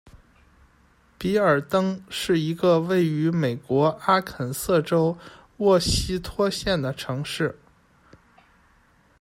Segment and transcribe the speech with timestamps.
[1.19, 5.15] 比尔登是一个位于美国阿肯色州
[5.57, 7.59] 沃希托县的城市。